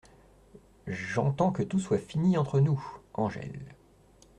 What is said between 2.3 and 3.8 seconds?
entre nous!" Angèle.